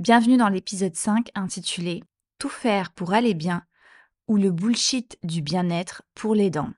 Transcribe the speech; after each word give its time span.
Bienvenue 0.00 0.36
dans 0.36 0.48
l'épisode 0.48 0.94
5 0.94 1.30
intitulé 1.34 2.04
Tout 2.38 2.48
faire 2.48 2.92
pour 2.92 3.14
aller 3.14 3.34
bien 3.34 3.64
ou 4.28 4.36
le 4.36 4.52
bullshit 4.52 5.18
du 5.24 5.42
bien-être 5.42 6.02
pour 6.14 6.36
les 6.36 6.50
dents. 6.50 6.70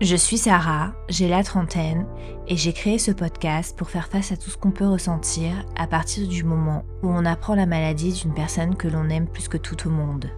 Je 0.00 0.14
suis 0.14 0.38
Sarah, 0.38 0.92
j'ai 1.08 1.26
la 1.26 1.42
trentaine 1.42 2.06
et 2.46 2.56
j'ai 2.56 2.72
créé 2.72 2.98
ce 2.98 3.10
podcast 3.10 3.76
pour 3.76 3.90
faire 3.90 4.06
face 4.06 4.30
à 4.30 4.36
tout 4.36 4.48
ce 4.48 4.56
qu'on 4.56 4.70
peut 4.70 4.86
ressentir 4.86 5.50
à 5.76 5.88
partir 5.88 6.28
du 6.28 6.44
moment 6.44 6.84
où 7.02 7.08
on 7.08 7.24
apprend 7.24 7.56
la 7.56 7.66
maladie 7.66 8.12
d'une 8.12 8.32
personne 8.32 8.76
que 8.76 8.86
l'on 8.86 9.08
aime 9.08 9.28
plus 9.28 9.48
que 9.48 9.56
tout 9.56 9.88
au 9.88 9.90
monde. 9.90 10.30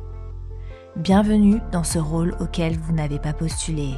Bienvenue 0.96 1.60
dans 1.72 1.84
ce 1.84 1.98
rôle 1.98 2.34
auquel 2.40 2.78
vous 2.78 2.94
n'avez 2.94 3.18
pas 3.18 3.34
postulé. 3.34 3.96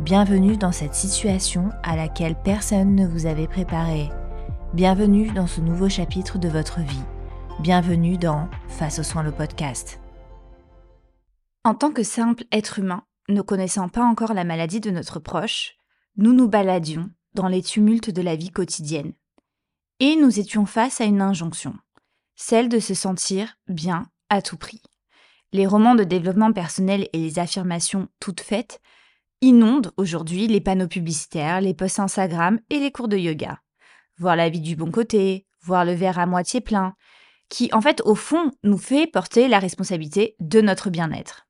Bienvenue 0.00 0.56
dans 0.56 0.72
cette 0.72 0.96
situation 0.96 1.70
à 1.84 1.94
laquelle 1.94 2.34
personne 2.42 2.96
ne 2.96 3.06
vous 3.06 3.26
avait 3.26 3.46
préparé 3.46 4.10
Bienvenue 4.74 5.30
dans 5.30 5.46
ce 5.46 5.62
nouveau 5.62 5.88
chapitre 5.88 6.36
de 6.36 6.46
votre 6.46 6.80
vie. 6.80 7.02
Bienvenue 7.60 8.18
dans 8.18 8.50
Face 8.68 8.98
aux 8.98 9.02
soins 9.02 9.22
le 9.22 9.32
podcast. 9.32 9.98
En 11.64 11.74
tant 11.74 11.90
que 11.90 12.02
simple 12.02 12.44
être 12.52 12.78
humain, 12.78 13.02
ne 13.30 13.40
connaissant 13.40 13.88
pas 13.88 14.04
encore 14.04 14.34
la 14.34 14.44
maladie 14.44 14.80
de 14.80 14.90
notre 14.90 15.20
proche, 15.20 15.78
nous 16.18 16.34
nous 16.34 16.48
baladions 16.50 17.08
dans 17.32 17.48
les 17.48 17.62
tumultes 17.62 18.10
de 18.10 18.20
la 18.20 18.36
vie 18.36 18.50
quotidienne. 18.50 19.14
Et 20.00 20.16
nous 20.16 20.38
étions 20.38 20.66
face 20.66 21.00
à 21.00 21.04
une 21.04 21.22
injonction, 21.22 21.74
celle 22.36 22.68
de 22.68 22.78
se 22.78 22.92
sentir 22.92 23.56
bien 23.68 24.10
à 24.28 24.42
tout 24.42 24.58
prix. 24.58 24.82
Les 25.54 25.66
romans 25.66 25.94
de 25.94 26.04
développement 26.04 26.52
personnel 26.52 27.08
et 27.14 27.18
les 27.18 27.38
affirmations 27.38 28.08
toutes 28.20 28.42
faites 28.42 28.82
inondent 29.40 29.92
aujourd'hui 29.96 30.46
les 30.46 30.60
panneaux 30.60 30.88
publicitaires, 30.88 31.62
les 31.62 31.72
posts 31.72 32.00
Instagram 32.00 32.60
et 32.68 32.80
les 32.80 32.92
cours 32.92 33.08
de 33.08 33.16
yoga 33.16 33.62
voir 34.18 34.36
la 34.36 34.48
vie 34.48 34.60
du 34.60 34.76
bon 34.76 34.90
côté, 34.90 35.46
voir 35.62 35.84
le 35.84 35.92
verre 35.92 36.18
à 36.18 36.26
moitié 36.26 36.60
plein, 36.60 36.94
qui 37.48 37.70
en 37.72 37.80
fait 37.80 38.02
au 38.04 38.14
fond 38.14 38.50
nous 38.62 38.78
fait 38.78 39.06
porter 39.06 39.48
la 39.48 39.58
responsabilité 39.58 40.36
de 40.40 40.60
notre 40.60 40.90
bien-être. 40.90 41.46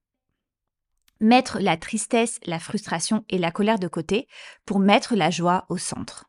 Mettre 1.20 1.58
la 1.58 1.76
tristesse, 1.76 2.38
la 2.46 2.60
frustration 2.60 3.24
et 3.28 3.38
la 3.38 3.50
colère 3.50 3.78
de 3.78 3.88
côté 3.88 4.28
pour 4.64 4.78
mettre 4.78 5.16
la 5.16 5.30
joie 5.30 5.66
au 5.68 5.76
centre. 5.76 6.26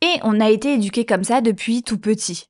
Et 0.00 0.18
on 0.22 0.40
a 0.40 0.50
été 0.50 0.74
éduqué 0.74 1.04
comme 1.04 1.24
ça 1.24 1.40
depuis 1.40 1.82
tout 1.82 1.98
petit. 1.98 2.48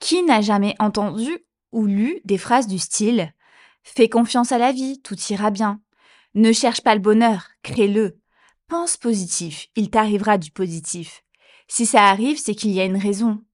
Qui 0.00 0.22
n'a 0.22 0.40
jamais 0.40 0.74
entendu 0.78 1.38
ou 1.72 1.86
lu 1.86 2.20
des 2.24 2.38
phrases 2.38 2.66
du 2.66 2.78
style 2.78 3.32
Fais 3.82 4.08
confiance 4.08 4.52
à 4.52 4.58
la 4.58 4.72
vie, 4.72 5.00
tout 5.00 5.16
ira 5.30 5.50
bien. 5.50 5.80
Ne 6.34 6.52
cherche 6.52 6.82
pas 6.82 6.94
le 6.94 7.00
bonheur, 7.00 7.48
crée-le. 7.62 8.18
Pense 8.66 8.96
positif, 8.96 9.68
il 9.76 9.88
t'arrivera 9.88 10.36
du 10.36 10.50
positif. 10.50 11.24
Si 11.68 11.86
ça 11.86 12.04
arrive, 12.04 12.38
c'est 12.38 12.54
qu'il 12.54 12.70
y 12.70 12.80
a 12.80 12.84
une 12.84 12.96
raison. 12.96 13.44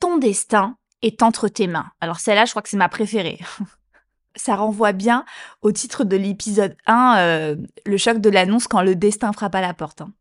Ton 0.00 0.16
destin 0.16 0.76
est 1.02 1.22
entre 1.22 1.48
tes 1.48 1.66
mains. 1.66 1.90
Alors 2.00 2.20
celle-là, 2.20 2.44
je 2.44 2.50
crois 2.50 2.62
que 2.62 2.68
c'est 2.68 2.76
ma 2.76 2.88
préférée. 2.88 3.40
ça 4.36 4.56
renvoie 4.56 4.92
bien 4.92 5.24
au 5.60 5.72
titre 5.72 6.04
de 6.04 6.16
l'épisode 6.16 6.76
1, 6.86 7.18
euh, 7.18 7.56
le 7.84 7.96
choc 7.96 8.18
de 8.18 8.30
l'annonce 8.30 8.68
quand 8.68 8.82
le 8.82 8.96
destin 8.96 9.32
frappe 9.32 9.54
à 9.54 9.60
la 9.60 9.74
porte. 9.74 10.00
Hein. 10.00 10.12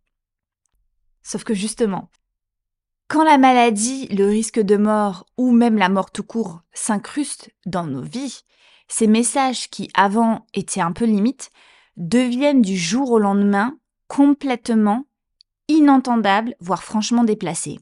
Sauf 1.23 1.43
que 1.43 1.53
justement, 1.53 2.09
quand 3.07 3.23
la 3.23 3.37
maladie, 3.37 4.07
le 4.07 4.27
risque 4.27 4.59
de 4.59 4.77
mort 4.77 5.25
ou 5.37 5.51
même 5.51 5.77
la 5.77 5.89
mort 5.89 6.11
tout 6.11 6.23
court 6.23 6.61
s'incrustent 6.73 7.51
dans 7.65 7.85
nos 7.85 8.01
vies, 8.01 8.41
ces 8.87 9.07
messages 9.07 9.69
qui 9.69 9.89
avant 9.93 10.45
étaient 10.53 10.81
un 10.81 10.91
peu 10.91 11.05
limites 11.05 11.49
deviennent 11.97 12.61
du 12.61 12.77
jour 12.77 13.11
au 13.11 13.19
lendemain 13.19 13.77
complètement 14.07 15.05
inentendable, 15.71 16.55
voire 16.59 16.83
franchement 16.83 17.23
déplacé. 17.23 17.79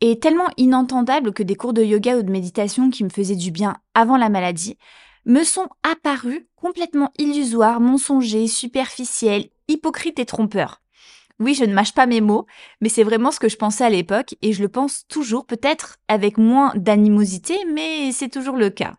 Et 0.00 0.18
tellement 0.18 0.48
inentendable 0.56 1.32
que 1.32 1.42
des 1.42 1.54
cours 1.54 1.72
de 1.72 1.82
yoga 1.82 2.18
ou 2.18 2.22
de 2.22 2.30
méditation 2.30 2.90
qui 2.90 3.04
me 3.04 3.08
faisaient 3.08 3.34
du 3.34 3.50
bien 3.50 3.76
avant 3.94 4.16
la 4.16 4.28
maladie 4.28 4.76
me 5.24 5.42
sont 5.42 5.68
apparus 5.82 6.46
complètement 6.54 7.12
illusoires, 7.18 7.80
mensongers, 7.80 8.46
superficiels, 8.46 9.48
hypocrites 9.68 10.18
et 10.18 10.26
trompeurs. 10.26 10.82
Oui, 11.38 11.54
je 11.54 11.64
ne 11.64 11.74
mâche 11.74 11.92
pas 11.92 12.06
mes 12.06 12.20
mots, 12.20 12.46
mais 12.80 12.88
c'est 12.88 13.02
vraiment 13.02 13.30
ce 13.30 13.40
que 13.40 13.48
je 13.48 13.56
pensais 13.56 13.84
à 13.84 13.90
l'époque 13.90 14.34
et 14.40 14.52
je 14.52 14.62
le 14.62 14.68
pense 14.68 15.06
toujours, 15.08 15.44
peut-être 15.44 15.98
avec 16.08 16.38
moins 16.38 16.72
d'animosité, 16.76 17.58
mais 17.72 18.12
c'est 18.12 18.30
toujours 18.30 18.56
le 18.56 18.70
cas. 18.70 18.96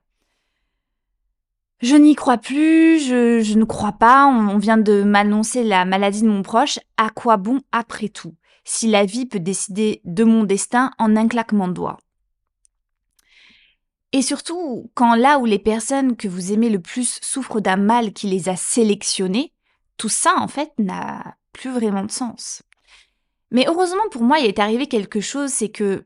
Je 1.80 1.96
n'y 1.96 2.16
crois 2.16 2.40
plus, 2.40 3.00
je, 3.00 3.56
ne 3.56 3.64
crois 3.64 3.92
pas, 3.92 4.26
on, 4.26 4.58
vient 4.58 4.78
de 4.78 5.04
m'annoncer 5.04 5.64
la 5.64 5.86
maladie 5.86 6.24
de 6.24 6.28
mon 6.28 6.42
proche, 6.42 6.80
à 6.98 7.12
quoi 7.12 7.38
bon 7.38 7.62
après 7.72 8.10
tout, 8.10 8.34
si 8.64 8.88
la 8.88 9.06
vie 9.06 9.28
peut 9.28 9.40
décider 9.40 10.02
de 10.04 10.24
mon 10.24 10.44
destin 10.44 10.92
en 10.98 11.16
un 11.16 11.28
claquement 11.28 11.68
de 11.68 11.74
doigts? 11.74 12.00
Et 14.12 14.24
surtout, 14.24 14.90
quand 14.96 15.14
là 15.14 15.38
où 15.38 15.46
les 15.46 15.60
personnes 15.60 16.16
que 16.16 16.28
vous 16.28 16.52
aimez 16.52 16.70
le 16.70 16.80
plus 16.80 17.20
souffrent 17.22 17.62
d'un 17.62 17.76
mal 17.76 18.12
qui 18.12 18.26
les 18.28 18.50
a 18.50 18.56
sélectionnées, 18.56 19.54
tout 19.98 20.10
ça 20.10 20.34
en 20.38 20.48
fait 20.48 20.72
n'a 20.80 21.36
plus 21.54 21.70
vraiment 21.70 22.04
de 22.04 22.12
sens. 22.12 22.64
Mais 23.52 23.66
heureusement 23.68 24.10
pour 24.10 24.24
moi, 24.24 24.40
il 24.40 24.48
est 24.48 24.60
arrivé 24.60 24.88
quelque 24.88 25.22
chose, 25.22 25.52
c'est 25.52 25.70
que 25.70 26.06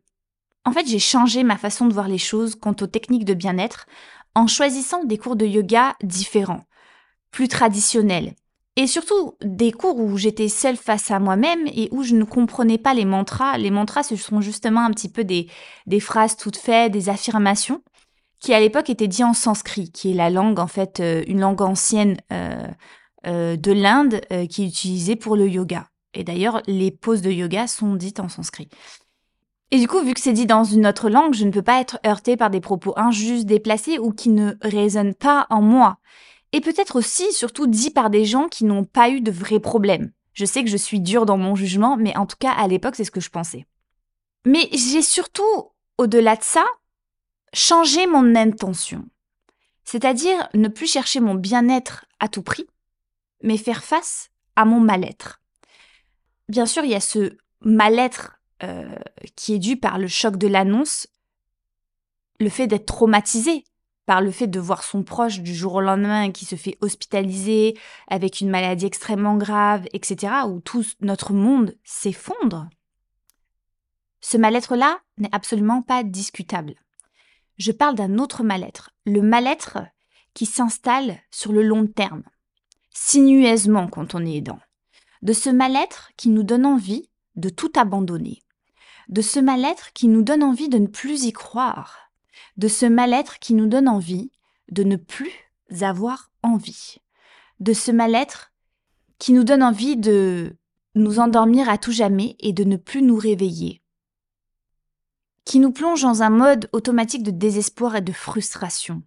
en 0.64 0.74
fait, 0.74 0.86
j'ai 0.86 1.00
changé 1.00 1.44
ma 1.44 1.58
façon 1.58 1.88
de 1.88 1.94
voir 1.94 2.08
les 2.08 2.20
choses 2.20 2.56
quant 2.56 2.76
aux 2.82 2.88
techniques 2.88 3.26
de 3.26 3.34
bien-être 3.34 3.88
en 4.36 4.48
choisissant 4.48 5.04
des 5.04 5.18
cours 5.18 5.36
de 5.36 5.46
yoga 5.46 5.96
différents, 6.04 6.64
plus 7.32 7.48
traditionnels, 7.48 8.36
et 8.78 8.88
surtout 8.88 9.36
des 9.44 9.72
cours 9.72 10.00
où 10.00 10.18
j'étais 10.18 10.48
seule 10.48 10.78
face 10.78 11.12
à 11.12 11.20
moi-même 11.20 11.68
et 11.68 11.90
où 11.92 12.04
je 12.04 12.16
ne 12.16 12.24
comprenais 12.24 12.78
pas 12.78 12.94
les 12.94 13.06
mantras. 13.06 13.58
Les 13.58 13.72
mantras, 13.72 14.04
ce 14.04 14.16
sont 14.16 14.40
justement 14.40 14.86
un 14.86 14.92
petit 14.92 15.10
peu 15.10 15.24
des, 15.24 15.50
des 15.88 16.00
phrases 16.00 16.38
toutes 16.38 16.58
faites, 16.58 16.92
des 16.92 17.10
affirmations, 17.10 17.84
qui 18.40 18.54
à 18.54 18.60
l'époque 18.60 18.90
étaient 18.90 19.08
dites 19.08 19.26
en 19.26 19.34
sanskrit, 19.34 19.92
qui 19.92 20.12
est 20.12 20.16
la 20.16 20.30
langue, 20.30 20.60
en 20.60 20.68
fait, 20.68 21.02
euh, 21.02 21.24
une 21.28 21.42
langue 21.42 21.62
ancienne 21.62 22.18
euh, 22.32 22.68
euh, 23.28 23.58
de 23.58 23.72
l'Inde 23.72 24.22
qui 24.50 24.64
est 24.64 24.68
utilisée 24.68 25.16
pour 25.16 25.36
le 25.36 25.48
yoga. 25.48 25.88
Et 26.14 26.24
d'ailleurs, 26.24 26.62
les 26.66 26.92
poses 26.92 27.22
de 27.22 27.32
yoga 27.32 27.68
sont 27.68 27.96
dites 27.96 28.20
en 28.20 28.30
sanskrit. 28.30 28.70
Et 29.74 29.80
du 29.80 29.88
coup, 29.88 30.02
vu 30.02 30.14
que 30.14 30.20
c'est 30.20 30.34
dit 30.34 30.46
dans 30.46 30.66
une 30.66 30.86
autre 30.86 31.10
langue, 31.10 31.34
je 31.34 31.46
ne 31.46 31.52
peux 31.52 31.62
pas 31.62 31.80
être 31.80 31.98
heurtée 32.06 32.36
par 32.36 32.50
des 32.50 32.60
propos 32.60 32.94
injustes, 32.98 33.46
déplacés 33.46 34.00
ou 34.00 34.12
qui 34.12 34.30
ne 34.30 34.56
résonnent 34.62 35.16
pas 35.16 35.48
en 35.50 35.62
moi. 35.62 35.98
Et 36.52 36.60
peut-être 36.60 36.98
aussi, 36.98 37.32
surtout, 37.32 37.68
dit 37.68 37.92
par 37.92 38.10
des 38.10 38.26
gens 38.26 38.50
qui 38.50 38.66
n'ont 38.66 38.84
pas 38.84 39.10
eu 39.10 39.22
de 39.22 39.32
vrais 39.32 39.62
problèmes. 39.62 40.12
Je 40.34 40.44
sais 40.44 40.64
que 40.64 40.70
je 40.70 40.76
suis 40.76 41.00
dure 41.00 41.26
dans 41.26 41.38
mon 41.38 41.56
jugement, 41.56 41.96
mais 41.96 42.16
en 42.18 42.26
tout 42.26 42.36
cas, 42.38 42.52
à 42.52 42.68
l'époque, 42.68 42.96
c'est 42.98 43.06
ce 43.06 43.12
que 43.12 43.22
je 43.22 43.30
pensais. 43.30 43.66
Mais 44.46 44.68
j'ai 44.74 45.02
surtout, 45.02 45.72
au-delà 45.98 46.36
de 46.36 46.44
ça, 46.44 46.66
changé 47.54 48.08
mon 48.08 48.36
intention. 48.36 49.06
C'est-à-dire 49.86 50.50
ne 50.54 50.68
plus 50.68 50.88
chercher 50.92 51.22
mon 51.22 51.36
bien-être 51.36 52.06
à 52.20 52.28
tout 52.28 52.44
prix, 52.44 52.68
mais 53.42 53.58
faire 53.58 53.84
face 53.84 54.30
à 54.58 54.66
mon 54.66 54.82
mal-être. 54.82 55.42
Bien 56.50 56.66
sûr, 56.66 56.84
il 56.84 56.92
y 56.92 56.96
a 56.96 57.00
ce 57.00 57.38
mal-être 57.62 58.41
euh, 58.64 58.96
qui 59.36 59.54
est 59.54 59.60
dû 59.60 59.78
par 59.78 59.98
le 59.98 60.08
choc 60.08 60.38
de 60.38 60.48
l'annonce, 60.48 61.08
le 62.40 62.50
fait 62.50 62.68
d'être 62.68 62.86
traumatisé 62.86 63.64
par 64.06 64.22
le 64.22 64.32
fait 64.32 64.48
de 64.48 64.60
voir 64.60 64.84
son 64.84 65.04
proche 65.04 65.40
du 65.40 65.56
jour 65.56 65.76
au 65.76 65.82
lendemain 65.82 66.32
qui 66.32 66.46
se 66.46 66.56
fait 66.56 66.78
hospitaliser 66.82 67.78
avec 68.08 68.42
une 68.42 68.50
maladie 68.50 68.86
extrêmement 68.86 69.38
grave, 69.38 69.86
etc., 69.94 70.34
où 70.48 70.60
tout 70.60 70.84
notre 71.00 71.34
monde 71.34 71.78
s'effondre. 71.84 72.68
Ce 74.20 74.38
mal-être-là 74.38 75.00
n'est 75.18 75.34
absolument 75.34 75.82
pas 75.82 76.04
discutable. 76.04 76.76
Je 77.58 77.72
parle 77.72 77.96
d'un 77.96 78.18
autre 78.18 78.44
mal-être, 78.44 78.92
le 79.06 79.22
mal-être 79.22 79.80
qui 80.34 80.46
s'installe 80.46 81.20
sur 81.32 81.52
le 81.52 81.64
long 81.64 81.88
terme, 81.88 82.24
sinueusement 82.90 83.88
quand 83.88 84.16
on 84.16 84.26
est 84.26 84.36
aidant, 84.36 84.60
de 85.22 85.34
ce 85.34 85.50
mal-être 85.50 86.10
qui 86.18 86.30
nous 86.30 86.44
donne 86.44 86.66
envie 86.66 87.10
de 87.36 87.50
tout 87.50 87.72
abandonner, 87.76 88.42
de 89.10 89.22
ce 89.22 89.40
mal-être 89.40 89.94
qui 89.94 90.08
nous 90.08 90.24
donne 90.24 90.44
envie 90.44 90.70
de 90.70 90.78
ne 90.78 90.88
plus 90.88 91.26
y 91.26 91.34
croire, 91.34 92.12
de 92.58 92.68
ce 92.68 92.86
mal-être 92.86 93.40
qui 93.40 93.54
nous 93.54 93.68
donne 93.68 93.88
envie 93.88 94.32
de 94.70 94.84
ne 94.84 94.96
plus 94.96 95.32
avoir 95.82 96.32
envie, 96.44 96.98
de 97.60 97.74
ce 97.74 97.92
mal-être 97.92 98.52
qui 99.20 99.34
nous 99.34 99.44
donne 99.44 99.64
envie 99.64 99.98
de 99.98 100.58
nous 100.96 101.20
endormir 101.20 101.70
à 101.70 101.78
tout 101.78 101.92
jamais 101.92 102.36
et 102.40 102.54
de 102.54 102.64
ne 102.64 102.76
plus 102.76 103.02
nous 103.02 103.16
réveiller, 103.16 103.82
qui 105.46 105.60
nous 105.60 105.72
plonge 105.72 106.02
dans 106.02 106.24
un 106.24 106.30
mode 106.30 106.70
automatique 106.74 107.24
de 107.24 107.32
désespoir 107.32 107.96
et 107.96 108.02
de 108.02 108.12
frustration. 108.12 109.04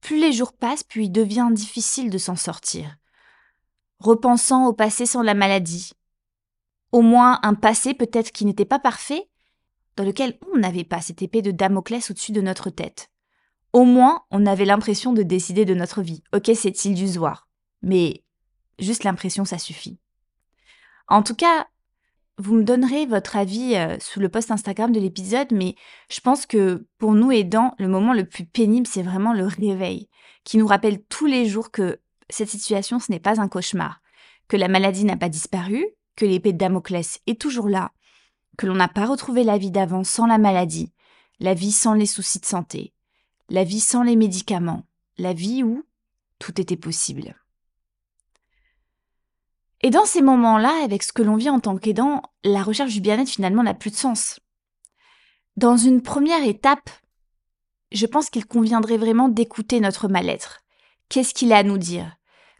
Plus 0.00 0.20
les 0.20 0.32
jours 0.32 0.52
passent, 0.52 0.82
plus 0.82 1.04
il 1.04 1.10
devient 1.10 1.48
difficile 1.50 2.10
de 2.10 2.18
s'en 2.18 2.36
sortir. 2.36 2.96
Repensant 3.98 4.66
au 4.66 4.72
passé 4.72 5.06
sans 5.06 5.22
la 5.22 5.34
maladie, 5.34 5.92
au 6.92 7.00
moins 7.00 7.40
un 7.42 7.54
passé 7.54 7.94
peut-être 7.94 8.30
qui 8.30 8.44
n'était 8.44 8.64
pas 8.64 8.78
parfait, 8.78 9.28
dans 9.96 10.04
lequel 10.04 10.38
on 10.52 10.58
n'avait 10.58 10.84
pas 10.84 11.00
cette 11.00 11.22
épée 11.22 11.42
de 11.42 11.50
Damoclès 11.50 12.10
au-dessus 12.10 12.32
de 12.32 12.40
notre 12.40 12.70
tête. 12.70 13.10
Au 13.72 13.84
moins, 13.84 14.22
on 14.30 14.46
avait 14.46 14.64
l'impression 14.64 15.12
de 15.12 15.22
décider 15.22 15.64
de 15.64 15.74
notre 15.74 16.02
vie. 16.02 16.22
Ok, 16.32 16.50
c'est 16.54 16.84
illusoire, 16.84 17.48
mais 17.82 18.22
juste 18.78 19.04
l'impression, 19.04 19.44
ça 19.44 19.58
suffit. 19.58 19.98
En 21.08 21.22
tout 21.22 21.34
cas, 21.34 21.66
vous 22.38 22.54
me 22.54 22.64
donnerez 22.64 23.06
votre 23.06 23.36
avis 23.36 23.76
euh, 23.76 23.96
sous 24.00 24.20
le 24.20 24.28
post 24.28 24.50
Instagram 24.50 24.92
de 24.92 25.00
l'épisode, 25.00 25.52
mais 25.52 25.76
je 26.10 26.20
pense 26.20 26.46
que 26.46 26.86
pour 26.98 27.12
nous 27.14 27.30
aidants, 27.30 27.74
le 27.78 27.88
moment 27.88 28.12
le 28.12 28.24
plus 28.24 28.44
pénible, 28.44 28.86
c'est 28.86 29.02
vraiment 29.02 29.32
le 29.32 29.46
réveil, 29.46 30.08
qui 30.42 30.58
nous 30.58 30.66
rappelle 30.66 31.02
tous 31.04 31.26
les 31.26 31.46
jours 31.46 31.70
que 31.70 32.00
cette 32.30 32.48
situation, 32.48 32.98
ce 32.98 33.12
n'est 33.12 33.20
pas 33.20 33.40
un 33.40 33.48
cauchemar, 33.48 34.00
que 34.48 34.56
la 34.56 34.68
maladie 34.68 35.04
n'a 35.04 35.16
pas 35.16 35.28
disparu, 35.28 35.84
que 36.16 36.26
l'épée 36.26 36.52
de 36.52 36.58
Damoclès 36.58 37.20
est 37.26 37.40
toujours 37.40 37.68
là, 37.68 37.92
que 38.56 38.66
l'on 38.66 38.74
n'a 38.74 38.88
pas 38.88 39.06
retrouvé 39.06 39.44
la 39.44 39.58
vie 39.58 39.70
d'avant 39.70 40.04
sans 40.04 40.26
la 40.26 40.38
maladie, 40.38 40.92
la 41.40 41.54
vie 41.54 41.72
sans 41.72 41.94
les 41.94 42.06
soucis 42.06 42.40
de 42.40 42.46
santé, 42.46 42.92
la 43.48 43.64
vie 43.64 43.80
sans 43.80 44.02
les 44.02 44.16
médicaments, 44.16 44.84
la 45.18 45.32
vie 45.32 45.62
où 45.62 45.84
tout 46.38 46.60
était 46.60 46.76
possible. 46.76 47.34
Et 49.82 49.90
dans 49.90 50.06
ces 50.06 50.22
moments-là, 50.22 50.82
avec 50.82 51.02
ce 51.02 51.12
que 51.12 51.22
l'on 51.22 51.36
vit 51.36 51.50
en 51.50 51.60
tant 51.60 51.76
qu'aidant, 51.76 52.22
la 52.42 52.62
recherche 52.62 52.94
du 52.94 53.00
bien-être 53.00 53.28
finalement 53.28 53.62
n'a 53.62 53.74
plus 53.74 53.90
de 53.90 53.96
sens. 53.96 54.40
Dans 55.56 55.76
une 55.76 56.00
première 56.00 56.42
étape, 56.42 56.88
je 57.92 58.06
pense 58.06 58.30
qu'il 58.30 58.46
conviendrait 58.46 58.96
vraiment 58.96 59.28
d'écouter 59.28 59.80
notre 59.80 60.08
mal-être. 60.08 60.60
Qu'est-ce 61.08 61.34
qu'il 61.34 61.52
a 61.52 61.58
à 61.58 61.62
nous 61.62 61.78
dire? 61.78 62.16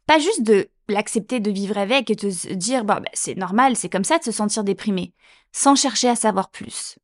Pas 0.07 0.19
juste 0.19 0.43
de 0.43 0.69
l'accepter, 0.89 1.41
de 1.41 1.51
vivre 1.51 1.79
avec 1.79 2.11
et 2.11 2.15
de 2.15 2.31
se 2.31 2.49
dire 2.53 2.85
bah, 2.85 3.01
c'est 3.13 3.37
normal, 3.37 3.77
c'est 3.77 3.89
comme 3.89 4.05
ça 4.05 4.19
de 4.19 4.25
se 4.25 4.33
sentir 4.33 4.65
déprimé, 4.65 5.13
sans 5.53 5.75
chercher 5.75 6.09
à 6.09 6.17
savoir 6.17 6.51
plus. 6.51 6.99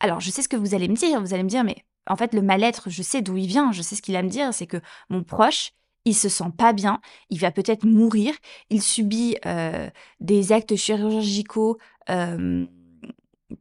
Alors 0.00 0.20
je 0.20 0.30
sais 0.30 0.42
ce 0.42 0.48
que 0.48 0.56
vous 0.56 0.74
allez 0.74 0.88
me 0.88 0.96
dire, 0.96 1.20
vous 1.20 1.34
allez 1.34 1.42
me 1.42 1.48
dire 1.48 1.64
mais 1.64 1.84
en 2.06 2.16
fait 2.16 2.34
le 2.34 2.42
mal-être, 2.42 2.90
je 2.90 3.02
sais 3.02 3.22
d'où 3.22 3.36
il 3.36 3.46
vient, 3.46 3.72
je 3.72 3.82
sais 3.82 3.96
ce 3.96 4.02
qu'il 4.02 4.16
a 4.16 4.20
à 4.20 4.22
me 4.22 4.28
dire, 4.28 4.52
c'est 4.52 4.66
que 4.66 4.80
mon 5.08 5.22
proche, 5.22 5.72
il 6.04 6.14
se 6.14 6.28
sent 6.28 6.52
pas 6.56 6.72
bien, 6.72 7.00
il 7.30 7.40
va 7.40 7.50
peut-être 7.50 7.84
mourir, 7.84 8.34
il 8.70 8.82
subit 8.82 9.36
euh, 9.46 9.88
des 10.20 10.52
actes 10.52 10.76
chirurgicaux 10.76 11.78
euh, 12.10 12.66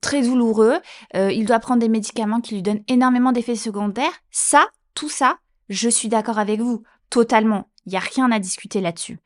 très 0.01 0.23
douloureux, 0.23 0.79
euh, 1.15 1.31
il 1.31 1.45
doit 1.45 1.59
prendre 1.59 1.79
des 1.79 1.89
médicaments 1.89 2.41
qui 2.41 2.55
lui 2.55 2.61
donnent 2.61 2.83
énormément 2.87 3.31
d'effets 3.31 3.55
secondaires. 3.55 4.13
Ça, 4.31 4.67
tout 4.93 5.09
ça, 5.09 5.37
je 5.69 5.89
suis 5.89 6.09
d'accord 6.09 6.39
avec 6.39 6.59
vous, 6.59 6.83
totalement. 7.09 7.69
Il 7.85 7.91
n'y 7.91 7.97
a 7.97 8.01
rien 8.01 8.31
à 8.31 8.39
discuter 8.39 8.81
là-dessus. 8.81 9.19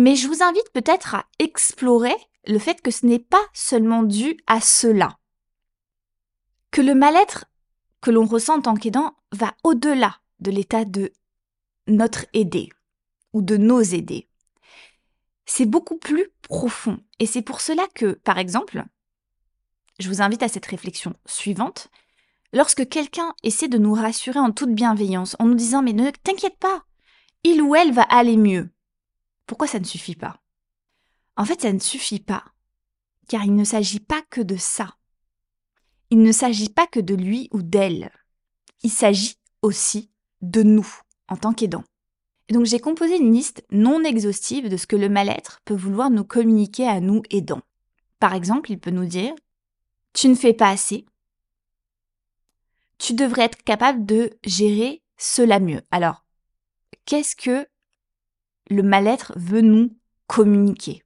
Mais 0.00 0.16
je 0.16 0.28
vous 0.28 0.42
invite 0.42 0.70
peut-être 0.72 1.14
à 1.14 1.26
explorer 1.38 2.16
le 2.46 2.58
fait 2.58 2.80
que 2.80 2.90
ce 2.90 3.04
n'est 3.04 3.18
pas 3.18 3.44
seulement 3.52 4.02
dû 4.02 4.38
à 4.46 4.58
cela. 4.58 5.18
Que 6.70 6.80
le 6.80 6.94
mal-être 6.94 7.44
que 8.00 8.10
l'on 8.10 8.24
ressent 8.24 8.56
en 8.56 8.62
tant 8.62 8.76
qu'aidant 8.76 9.14
va 9.30 9.54
au-delà 9.62 10.16
de 10.38 10.50
l'état 10.50 10.86
de 10.86 11.12
notre 11.86 12.24
aidé 12.32 12.70
ou 13.34 13.42
de 13.42 13.58
nos 13.58 13.82
aidés. 13.82 14.26
C'est 15.44 15.66
beaucoup 15.66 15.98
plus 15.98 16.30
profond. 16.40 16.98
Et 17.18 17.26
c'est 17.26 17.42
pour 17.42 17.60
cela 17.60 17.86
que, 17.94 18.12
par 18.12 18.38
exemple, 18.38 18.82
je 19.98 20.08
vous 20.08 20.22
invite 20.22 20.42
à 20.42 20.48
cette 20.48 20.64
réflexion 20.64 21.12
suivante. 21.26 21.88
Lorsque 22.54 22.88
quelqu'un 22.88 23.34
essaie 23.42 23.68
de 23.68 23.76
nous 23.76 23.92
rassurer 23.92 24.38
en 24.38 24.50
toute 24.50 24.74
bienveillance, 24.74 25.36
en 25.38 25.44
nous 25.44 25.54
disant 25.54 25.82
Mais 25.82 25.92
ne 25.92 26.10
t'inquiète 26.10 26.56
pas, 26.58 26.84
il 27.44 27.60
ou 27.60 27.74
elle 27.74 27.92
va 27.92 28.04
aller 28.04 28.38
mieux. 28.38 28.70
Pourquoi 29.50 29.66
ça 29.66 29.80
ne 29.80 29.84
suffit 29.84 30.14
pas? 30.14 30.40
En 31.36 31.44
fait, 31.44 31.62
ça 31.62 31.72
ne 31.72 31.80
suffit 31.80 32.20
pas, 32.20 32.44
car 33.26 33.42
il 33.42 33.56
ne 33.56 33.64
s'agit 33.64 33.98
pas 33.98 34.22
que 34.30 34.40
de 34.40 34.56
ça. 34.56 34.94
Il 36.10 36.22
ne 36.22 36.30
s'agit 36.30 36.68
pas 36.68 36.86
que 36.86 37.00
de 37.00 37.16
lui 37.16 37.48
ou 37.50 37.60
d'elle. 37.60 38.12
Il 38.84 38.92
s'agit 38.92 39.40
aussi 39.62 40.12
de 40.40 40.62
nous 40.62 40.88
en 41.26 41.36
tant 41.36 41.52
qu'aidant. 41.52 41.82
donc 42.50 42.64
j'ai 42.64 42.78
composé 42.78 43.16
une 43.16 43.34
liste 43.34 43.64
non 43.72 44.04
exhaustive 44.04 44.68
de 44.68 44.76
ce 44.76 44.86
que 44.86 44.94
le 44.94 45.08
mal-être 45.08 45.58
peut 45.64 45.74
vouloir 45.74 46.10
nous 46.10 46.22
communiquer 46.22 46.86
à 46.86 47.00
nous 47.00 47.22
aidants. 47.30 47.62
Par 48.20 48.34
exemple, 48.34 48.70
il 48.70 48.78
peut 48.78 48.92
nous 48.92 49.06
dire 49.06 49.34
Tu 50.12 50.28
ne 50.28 50.36
fais 50.36 50.54
pas 50.54 50.70
assez. 50.70 51.06
Tu 52.98 53.14
devrais 53.14 53.46
être 53.46 53.64
capable 53.64 54.06
de 54.06 54.30
gérer 54.44 55.02
cela 55.16 55.58
mieux. 55.58 55.82
Alors, 55.90 56.24
qu'est-ce 57.04 57.34
que 57.34 57.66
le 58.70 58.82
mal-être 58.82 59.32
veut 59.36 59.60
nous 59.60 59.96
communiquer 60.26 61.02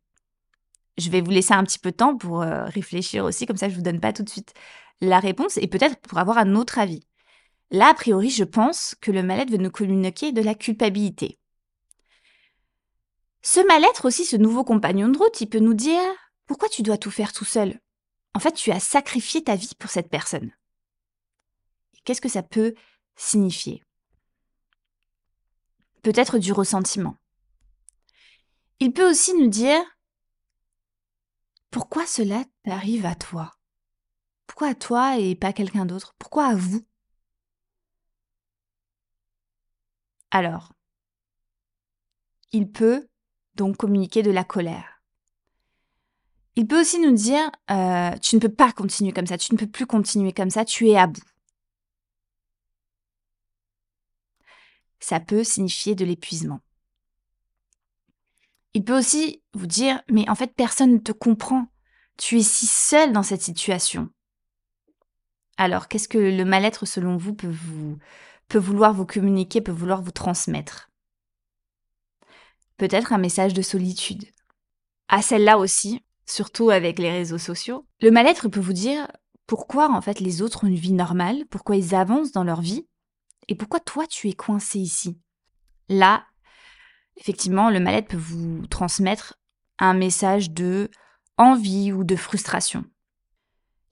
Je 0.99 1.11
vais 1.11 1.21
vous 1.21 1.31
laisser 1.31 1.55
un 1.55 1.65
petit 1.65 1.79
peu 1.79 1.91
de 1.91 1.97
temps 1.97 2.17
pour 2.17 2.43
euh, 2.43 2.65
réfléchir 2.67 3.25
aussi, 3.25 3.47
comme 3.47 3.57
ça 3.57 3.69
je 3.69 3.73
ne 3.73 3.79
vous 3.79 3.83
donne 3.83 4.01
pas 4.01 4.13
tout 4.13 4.23
de 4.23 4.31
suite 4.31 4.55
la 5.01 5.19
réponse 5.19 5.57
et 5.57 5.67
peut-être 5.67 5.99
pour 6.01 6.19
avoir 6.19 6.39
un 6.39 6.55
autre 6.55 6.79
avis. 6.79 7.07
Là, 7.71 7.89
a 7.89 7.95
priori, 7.95 8.31
je 8.31 8.45
pense 8.45 8.95
que 9.01 9.11
le 9.11 9.23
mal-être 9.23 9.51
veut 9.51 9.57
nous 9.57 9.71
communiquer 9.71 10.33
de 10.33 10.43
la 10.43 10.55
culpabilité. 10.55 11.39
Ce 13.43 13.67
mal-être 13.67 14.05
aussi, 14.07 14.25
ce 14.25 14.37
nouveau 14.37 14.65
compagnon 14.65 15.09
de 15.09 15.19
route, 15.19 15.41
il 15.41 15.49
peut 15.49 15.59
nous 15.59 15.75
dire 15.75 16.01
Pourquoi 16.47 16.69
tu 16.69 16.83
dois 16.83 16.99
tout 16.99 17.11
faire 17.11 17.33
tout 17.33 17.45
seul? 17.45 17.81
En 18.35 18.41
fait, 18.41 18.53
tu 18.53 18.71
as 18.71 18.81
sacrifié 18.81 19.43
ta 19.43 19.57
vie 19.57 19.73
pour 19.79 19.91
cette 19.91 20.09
personne. 20.09 20.53
Qu'est-ce 22.05 22.21
que 22.21 22.29
ça 22.29 22.43
peut 22.43 22.75
signifier? 23.17 23.83
Peut-être 26.03 26.39
du 26.39 26.53
ressentiment. 26.53 27.17
Il 28.85 28.93
peut 28.93 29.09
aussi 29.09 29.33
nous 29.33 29.49
dire 29.49 29.83
Pourquoi 31.71 32.05
cela 32.05 32.45
t'arrive 32.65 33.07
à 33.07 33.15
toi 33.15 33.57
Pourquoi 34.47 34.69
à 34.69 34.75
toi 34.75 35.19
et 35.19 35.35
pas 35.35 35.55
quelqu'un 35.55 35.87
d'autre? 35.87 36.15
Pourquoi 36.19 36.49
à 36.49 36.55
vous? 36.55 36.85
Alors, 40.31 40.75
il 42.53 42.71
peut 42.71 43.09
donc 43.55 43.79
communiquer 43.79 44.23
de 44.23 44.31
la 44.31 44.45
colère. 44.45 45.01
Il 46.55 46.67
peut 46.67 46.83
aussi 46.83 47.01
nous 47.01 47.15
dire, 47.15 47.51
euh, 47.71 48.11
tu 48.19 48.37
ne 48.37 48.41
peux 48.43 48.53
pas 48.53 48.71
continuer 48.73 49.13
comme 49.13 49.27
ça, 49.27 49.39
tu 49.39 49.55
ne 49.55 49.59
peux 49.59 49.67
plus 49.67 49.87
continuer 49.87 50.35
comme 50.35 50.51
ça, 50.51 50.67
tu 50.67 50.91
es 50.91 50.99
à 50.99 51.07
bout. 51.07 51.25
Ça 55.01 55.21
peut 55.21 55.43
signifier 55.43 55.95
de 55.95 56.05
l'épuisement. 56.05 56.61
Il 58.75 58.85
peut 58.85 58.99
aussi 58.99 59.43
vous 59.55 59.67
dire, 59.67 60.03
mais 60.11 60.29
en 60.29 60.35
fait, 60.35 60.55
personne 60.55 60.95
ne 60.95 60.99
te 60.99 61.13
comprend. 61.13 61.67
Tu 62.17 62.39
es 62.39 62.43
si 62.43 62.67
seul 62.67 63.13
dans 63.13 63.23
cette 63.23 63.43
situation. 63.43 64.11
Alors, 65.57 65.89
qu'est-ce 65.89 66.09
que 66.09 66.19
le 66.19 66.45
mal-être, 66.45 66.85
selon 66.85 67.17
vous, 67.17 67.35
peut 67.35 67.51
vous, 67.51 67.99
peut 68.49 68.59
vouloir 68.59 68.93
vous 68.93 69.07
communiquer, 69.07 69.61
peut 69.61 69.73
vouloir 69.73 70.03
vous 70.03 70.11
transmettre? 70.11 70.91
Peut-être 72.77 73.13
un 73.13 73.19
message 73.19 73.55
de 73.55 73.63
solitude. 73.63 74.25
À 75.09 75.23
celle-là 75.23 75.59
aussi, 75.59 76.05
surtout 76.27 76.71
avec 76.71 76.99
les 76.99 77.11
réseaux 77.11 77.39
sociaux, 77.39 77.87
le 78.01 78.11
mal-être 78.11 78.49
peut 78.49 78.61
vous 78.61 78.73
dire 78.73 79.07
pourquoi 79.47 79.91
en 79.91 80.01
fait 80.01 80.21
les 80.21 80.43
autres 80.43 80.65
ont 80.65 80.69
une 80.69 80.75
vie 80.75 80.93
normale, 80.93 81.45
pourquoi 81.51 81.77
ils 81.77 81.95
avancent 81.95 82.33
dans 82.33 82.45
leur 82.45 82.61
vie, 82.61 82.89
et 83.49 83.55
pourquoi 83.55 83.79
toi 83.79 84.07
tu 84.07 84.29
es 84.29 84.33
coincé 84.33 84.81
ici. 84.81 85.19
Là, 85.89 86.25
effectivement, 87.17 87.71
le 87.71 87.81
mal-être 87.81 88.09
peut 88.09 88.17
vous 88.17 88.67
transmettre 88.67 89.39
un 89.79 89.95
message 89.95 90.51
de 90.51 90.91
envie 91.37 91.93
ou 91.93 92.05
de 92.05 92.17
frustration. 92.17 92.85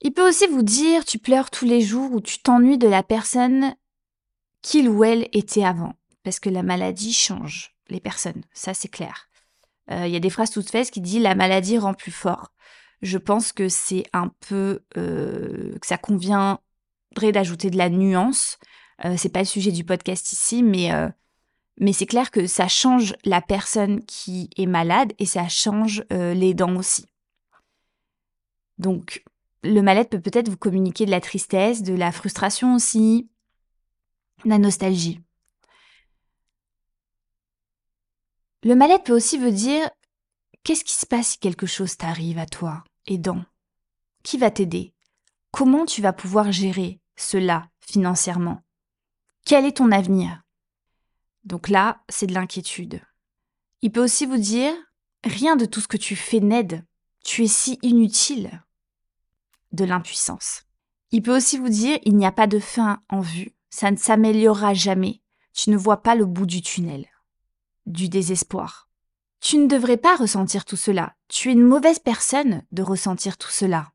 Il 0.01 0.13
peut 0.13 0.27
aussi 0.27 0.47
vous 0.47 0.63
dire 0.63 1.05
tu 1.05 1.17
pleures 1.17 1.49
tous 1.49 1.65
les 1.65 1.81
jours 1.81 2.11
ou 2.11 2.21
tu 2.21 2.39
t'ennuies 2.39 2.77
de 2.77 2.87
la 2.87 3.03
personne 3.03 3.75
qu'il 4.61 4.89
ou 4.89 5.03
elle 5.03 5.27
était 5.31 5.63
avant. 5.63 5.93
Parce 6.23 6.39
que 6.39 6.49
la 6.49 6.63
maladie 6.63 7.13
change 7.13 7.75
les 7.89 7.99
personnes, 7.99 8.43
ça 8.53 8.73
c'est 8.73 8.87
clair. 8.87 9.29
Euh, 9.91 10.07
il 10.07 10.13
y 10.13 10.15
a 10.15 10.21
des 10.21 10.29
phrases 10.29 10.51
toutes 10.51 10.69
faites 10.69 10.91
qui 10.91 11.01
disent 11.01 11.21
la 11.21 11.35
maladie 11.35 11.77
rend 11.77 11.93
plus 11.93 12.11
fort. 12.11 12.53
Je 13.01 13.17
pense 13.17 13.51
que 13.51 13.67
c'est 13.67 14.05
un 14.13 14.29
peu 14.39 14.83
euh, 14.97 15.77
que 15.79 15.87
ça 15.87 15.97
conviendrait 15.97 16.61
d'ajouter 17.33 17.69
de 17.69 17.77
la 17.77 17.89
nuance. 17.89 18.57
Euh, 19.03 19.15
c'est 19.17 19.29
pas 19.29 19.39
le 19.39 19.45
sujet 19.45 19.71
du 19.71 19.83
podcast 19.83 20.31
ici, 20.31 20.63
mais 20.63 20.91
mais 21.79 21.93
c'est 21.93 22.05
clair 22.05 22.31
que 22.31 22.47
ça 22.47 22.67
change 22.67 23.15
la 23.25 23.41
personne 23.41 24.03
qui 24.05 24.49
est 24.57 24.65
malade 24.65 25.13
et 25.19 25.25
ça 25.25 25.47
change 25.47 26.03
les 26.09 26.53
dents 26.53 26.75
aussi. 26.75 27.05
Donc 28.77 29.23
le 29.63 29.81
mal-être 29.81 30.09
peut 30.09 30.21
peut-être 30.21 30.49
vous 30.49 30.57
communiquer 30.57 31.05
de 31.05 31.11
la 31.11 31.21
tristesse, 31.21 31.83
de 31.83 31.93
la 31.93 32.11
frustration 32.11 32.75
aussi, 32.75 33.29
la 34.45 34.57
nostalgie. 34.57 35.21
Le 38.63 38.75
mal-être 38.75 39.05
peut 39.05 39.15
aussi 39.15 39.37
vous 39.37 39.51
dire 39.51 39.89
qu'est-ce 40.63 40.83
qui 40.83 40.95
se 40.95 41.05
passe 41.05 41.29
si 41.29 41.37
quelque 41.39 41.65
chose 41.65 41.97
t'arrive 41.97 42.37
à 42.39 42.45
toi, 42.45 42.83
aidant 43.07 43.43
Qui 44.23 44.37
va 44.37 44.51
t'aider? 44.51 44.93
Comment 45.51 45.85
tu 45.85 46.01
vas 46.01 46.13
pouvoir 46.13 46.51
gérer 46.51 46.99
cela 47.15 47.69
financièrement? 47.81 48.61
Quel 49.45 49.65
est 49.65 49.77
ton 49.77 49.91
avenir? 49.91 50.42
Donc 51.43 51.69
là, 51.69 52.01
c'est 52.09 52.27
de 52.27 52.33
l'inquiétude. 52.33 53.01
Il 53.81 53.91
peut 53.91 54.03
aussi 54.03 54.25
vous 54.25 54.37
dire 54.37 54.73
rien 55.23 55.55
de 55.55 55.65
tout 55.65 55.81
ce 55.81 55.87
que 55.87 55.97
tu 55.97 56.15
fais 56.15 56.39
n'aide. 56.39 56.85
Tu 57.23 57.43
es 57.43 57.47
si 57.47 57.79
inutile. 57.81 58.63
De 59.71 59.85
l'impuissance. 59.85 60.63
Il 61.11 61.21
peut 61.21 61.35
aussi 61.35 61.57
vous 61.57 61.69
dire 61.69 61.99
il 62.03 62.15
n'y 62.15 62.25
a 62.25 62.31
pas 62.31 62.47
de 62.47 62.59
fin 62.59 63.01
en 63.09 63.21
vue 63.21 63.53
ça 63.73 63.89
ne 63.89 63.97
s'améliorera 63.97 64.75
jamais. 64.75 65.19
Tu 65.51 65.71
ne 65.71 65.77
vois 65.77 66.03
pas 66.03 66.13
le 66.13 66.25
bout 66.25 66.45
du 66.45 66.61
tunnel. 66.61 67.07
Du 67.87 68.07
désespoir. 68.07 68.87
Tu 69.41 69.57
ne 69.57 69.65
devrais 69.65 69.97
pas 69.97 70.15
ressentir 70.15 70.63
tout 70.63 70.75
cela. 70.75 71.15
Tu 71.27 71.49
es 71.49 71.53
une 71.53 71.63
mauvaise 71.63 71.97
personne 71.97 72.61
de 72.71 72.83
ressentir 72.83 73.35
tout 73.35 73.49
cela. 73.49 73.91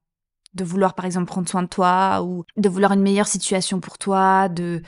De 0.53 0.65
vouloir 0.65 0.95
par 0.95 1.05
exemple 1.05 1.27
prendre 1.29 1.49
soin 1.49 1.63
de 1.63 1.69
toi 1.69 2.25
ou 2.25 2.45
de 2.57 2.69
vouloir 2.69 2.91
une 2.91 3.03
meilleure 3.03 3.29
situation 3.29 3.79
pour 3.79 3.99
toi, 3.99 4.49
de 4.49 4.83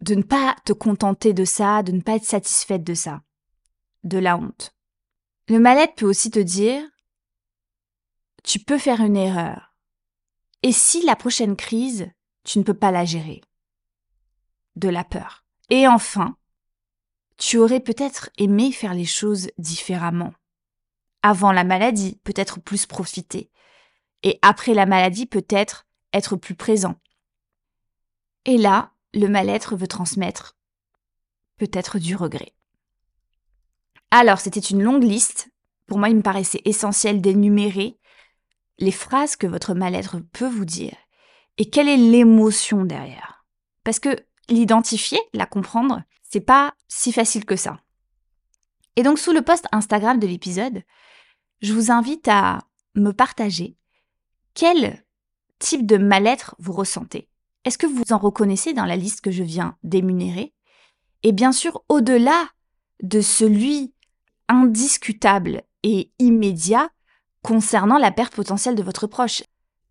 de 0.00 0.14
ne 0.14 0.22
pas 0.22 0.56
te 0.64 0.72
contenter 0.72 1.32
de 1.32 1.44
ça, 1.44 1.82
de 1.82 1.92
ne 1.92 2.00
pas 2.00 2.16
être 2.16 2.24
satisfaite 2.24 2.84
de 2.84 2.94
ça. 2.94 3.22
De 4.04 4.18
la 4.18 4.36
honte. 4.36 4.74
Le 5.48 5.58
mal-être 5.58 5.96
peut 5.96 6.06
aussi 6.06 6.30
te 6.30 6.38
dire 6.38 6.82
tu 8.44 8.58
peux 8.58 8.78
faire 8.78 9.00
une 9.00 9.16
erreur. 9.16 9.74
Et 10.62 10.72
si 10.72 11.04
la 11.04 11.16
prochaine 11.16 11.56
crise, 11.56 12.10
tu 12.44 12.58
ne 12.58 12.64
peux 12.64 12.74
pas 12.74 12.90
la 12.90 13.04
gérer? 13.04 13.42
De 14.76 14.88
la 14.88 15.04
peur. 15.04 15.44
Et 15.70 15.86
enfin, 15.86 16.36
tu 17.36 17.58
aurais 17.58 17.80
peut-être 17.80 18.30
aimé 18.38 18.72
faire 18.72 18.94
les 18.94 19.04
choses 19.04 19.50
différemment. 19.58 20.32
Avant 21.22 21.52
la 21.52 21.64
maladie, 21.64 22.20
peut-être 22.24 22.60
plus 22.60 22.86
profiter. 22.86 23.50
Et 24.22 24.38
après 24.42 24.74
la 24.74 24.86
maladie, 24.86 25.26
peut-être 25.26 25.86
être 26.12 26.36
plus 26.36 26.54
présent. 26.54 26.94
Et 28.44 28.56
là, 28.56 28.92
le 29.18 29.28
mal-être 29.28 29.76
veut 29.76 29.88
transmettre 29.88 30.56
peut-être 31.58 31.98
du 31.98 32.16
regret. 32.16 32.54
Alors, 34.10 34.40
c'était 34.40 34.60
une 34.60 34.82
longue 34.82 35.04
liste. 35.04 35.50
Pour 35.86 35.98
moi, 35.98 36.08
il 36.08 36.16
me 36.16 36.22
paraissait 36.22 36.62
essentiel 36.64 37.20
d'énumérer 37.20 37.98
les 38.78 38.92
phrases 38.92 39.36
que 39.36 39.46
votre 39.46 39.74
mal-être 39.74 40.18
peut 40.32 40.48
vous 40.48 40.64
dire 40.64 40.96
et 41.58 41.68
quelle 41.68 41.88
est 41.88 41.96
l'émotion 41.96 42.84
derrière? 42.84 43.44
Parce 43.84 43.98
que 43.98 44.16
l'identifier, 44.48 45.18
la 45.34 45.46
comprendre, 45.46 46.02
c'est 46.22 46.40
pas 46.40 46.74
si 46.86 47.12
facile 47.12 47.44
que 47.44 47.56
ça. 47.56 47.80
Et 48.96 49.02
donc, 49.02 49.18
sous 49.18 49.32
le 49.32 49.42
post 49.42 49.66
Instagram 49.72 50.18
de 50.18 50.26
l'épisode, 50.26 50.82
je 51.60 51.72
vous 51.72 51.90
invite 51.90 52.28
à 52.28 52.60
me 52.94 53.12
partager 53.12 53.76
quel 54.54 55.04
type 55.58 55.86
de 55.86 55.96
mal-être 55.96 56.54
vous 56.58 56.72
ressentez. 56.72 57.28
Est-ce 57.68 57.76
que 57.76 57.86
vous 57.86 58.14
en 58.14 58.16
reconnaissez 58.16 58.72
dans 58.72 58.86
la 58.86 58.96
liste 58.96 59.20
que 59.20 59.30
je 59.30 59.42
viens 59.42 59.76
d'émunérer 59.82 60.54
Et 61.22 61.32
bien 61.32 61.52
sûr, 61.52 61.84
au-delà 61.90 62.48
de 63.02 63.20
celui 63.20 63.92
indiscutable 64.48 65.62
et 65.82 66.10
immédiat 66.18 66.88
concernant 67.42 67.98
la 67.98 68.10
perte 68.10 68.34
potentielle 68.34 68.74
de 68.74 68.82
votre 68.82 69.06
proche, 69.06 69.42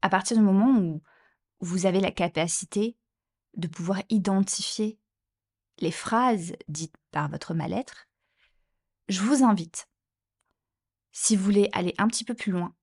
à 0.01 0.09
partir 0.09 0.37
du 0.37 0.41
moment 0.41 0.75
où 0.79 1.03
vous 1.59 1.85
avez 1.85 1.99
la 1.99 2.09
capacité 2.09 2.97
de 3.57 3.67
pouvoir 3.67 4.01
identifier 4.09 4.97
les 5.77 5.91
phrases 5.91 6.53
dites 6.67 6.95
par 7.11 7.29
votre 7.29 7.53
mal-être, 7.53 8.07
je 9.07 9.21
vous 9.21 9.43
invite, 9.43 9.87
si 11.11 11.35
vous 11.35 11.43
voulez 11.43 11.69
aller 11.73 11.93
un 11.99 12.07
petit 12.07 12.23
peu 12.23 12.33
plus 12.33 12.51
loin, 12.51 12.73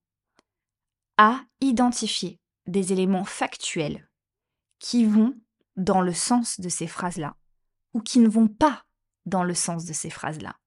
à 1.17 1.41
identifier 1.59 2.39
des 2.65 2.93
éléments 2.93 3.25
factuels 3.25 4.07
qui 4.85 5.03
vont 5.03 5.33
dans 5.77 6.01
le 6.01 6.13
sens 6.13 6.59
de 6.59 6.69
ces 6.69 6.85
phrases-là 6.85 7.35
ou 7.95 8.01
qui 8.01 8.19
ne 8.19 8.29
vont 8.29 8.47
pas 8.47 8.83
dans 9.25 9.43
le 9.43 9.55
sens 9.55 9.85
de 9.85 9.93
ces 9.93 10.11
phrases-là. 10.11 10.57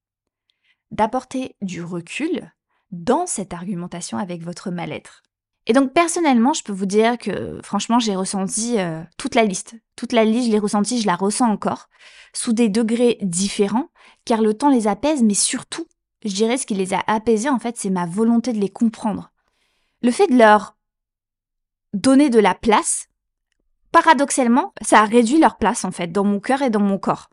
D'apporter 0.91 1.55
du 1.63 1.85
recul 1.85 2.53
dans 2.91 3.27
cette 3.29 3.55
argumentation 3.55 4.19
avec 4.19 4.43
votre 4.43 4.73
mal-être. 4.73 5.23
Et 5.67 5.73
donc 5.73 5.93
personnellement, 5.93 6.53
je 6.53 6.65
peux 6.65 6.73
vous 6.73 6.85
dire 6.85 7.17
que 7.17 7.61
franchement, 7.63 8.01
j'ai 8.01 8.17
ressenti 8.17 8.81
euh, 8.81 9.05
toute 9.19 9.37
la 9.37 9.45
liste. 9.45 9.77
Toute 9.95 10.13
la 10.13 10.25
liste, 10.25 10.49
je 10.49 10.53
l'ai 10.53 10.59
ressentie, 10.59 11.01
je 11.01 11.07
la 11.07 11.15
ressens 11.15 11.49
encore, 11.49 11.89
sous 12.33 12.53
des 12.53 12.69
degrés 12.69 13.19
différents, 13.23 13.89
car 14.25 14.43
le 14.43 14.53
temps 14.55 14.69
les 14.69 14.89
apaise, 14.89 15.23
mais 15.23 15.35
surtout, 15.35 15.87
je 16.25 16.35
dirais 16.35 16.57
ce 16.57 16.67
qui 16.67 16.75
les 16.75 16.93
a 16.93 17.05
apaisés, 17.07 17.51
en 17.51 17.61
fait, 17.61 17.77
c'est 17.77 17.91
ma 17.91 18.07
volonté 18.07 18.53
de 18.53 18.59
les 18.59 18.71
comprendre. 18.71 19.31
Le 20.03 20.11
fait 20.11 20.27
de 20.27 20.37
leur 20.37 20.77
donner 21.93 22.31
de 22.31 22.41
la 22.41 22.57
place, 22.57 23.08
paradoxalement, 23.93 24.73
ça 24.83 25.01
a 25.01 25.05
réduit 25.05 25.39
leur 25.39 25.59
place, 25.59 25.85
en 25.85 25.91
fait, 25.91 26.13
dans 26.13 26.25
mon 26.25 26.41
cœur 26.41 26.63
et 26.63 26.71
dans 26.71 26.81
mon 26.81 26.99
corps. 26.99 27.31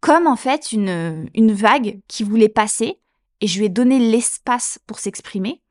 Comme, 0.00 0.26
en 0.26 0.36
fait, 0.36 0.72
une, 0.72 1.28
une 1.34 1.52
vague 1.52 2.00
qui 2.08 2.24
voulait 2.24 2.48
passer, 2.48 2.98
et 3.40 3.46
je 3.46 3.58
lui 3.58 3.66
ai 3.66 3.68
donné 3.68 3.98
l'espace 3.98 4.78
pour 4.86 4.98
s'exprimer, 4.98 5.62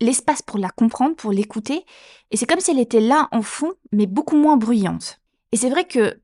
l'espace 0.00 0.42
pour 0.42 0.58
la 0.58 0.70
comprendre, 0.70 1.16
pour 1.16 1.32
l'écouter, 1.32 1.84
et 2.30 2.36
c'est 2.36 2.46
comme 2.46 2.60
si 2.60 2.70
elle 2.70 2.80
était 2.80 3.00
là 3.00 3.28
en 3.32 3.42
fond, 3.42 3.72
mais 3.92 4.06
beaucoup 4.06 4.36
moins 4.36 4.56
bruyante. 4.56 5.20
Et 5.52 5.56
c'est 5.56 5.70
vrai 5.70 5.84
que 5.84 6.20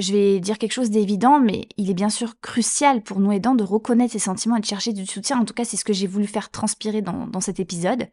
je 0.00 0.12
vais 0.12 0.40
dire 0.40 0.58
quelque 0.58 0.72
chose 0.72 0.90
d'évident, 0.90 1.40
mais 1.40 1.68
il 1.76 1.90
est 1.90 1.94
bien 1.94 2.08
sûr 2.08 2.40
crucial 2.40 3.02
pour 3.02 3.20
nous 3.20 3.32
aidants 3.32 3.54
de 3.54 3.64
reconnaître 3.64 4.12
ses 4.12 4.18
sentiments 4.18 4.56
et 4.56 4.60
de 4.60 4.66
chercher 4.66 4.92
du 4.92 5.06
soutien. 5.06 5.38
En 5.38 5.44
tout 5.44 5.54
cas, 5.54 5.64
c'est 5.64 5.76
ce 5.76 5.84
que 5.84 5.92
j'ai 5.92 6.06
voulu 6.06 6.26
faire 6.26 6.50
transpirer 6.50 7.02
dans, 7.02 7.40
cet 7.40 7.60
épisode. 7.60 8.08